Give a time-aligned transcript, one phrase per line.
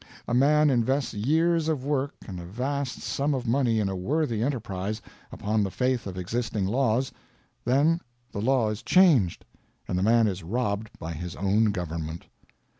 [0.27, 4.41] A man invests years of work and a vast sum of money in a worthy
[4.41, 4.99] enterprise,
[5.31, 7.11] upon the faith of existing laws;
[7.65, 8.01] then
[8.31, 9.45] the law is changed,
[9.87, 12.25] and the man is robbed by his own government.